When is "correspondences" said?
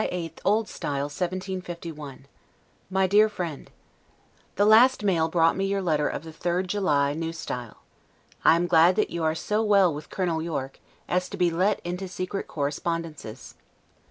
12.47-13.53